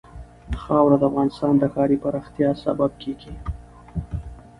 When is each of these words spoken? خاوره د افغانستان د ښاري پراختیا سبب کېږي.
خاوره 0.61 0.97
د 0.99 1.03
افغانستان 1.09 1.53
د 1.57 1.63
ښاري 1.73 1.97
پراختیا 2.03 2.49
سبب 2.63 2.91
کېږي. 3.01 3.33